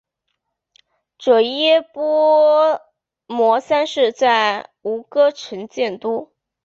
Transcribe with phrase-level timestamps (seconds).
[1.19, 2.79] 阇耶跋
[3.27, 6.33] 摩三世在吴哥城建都。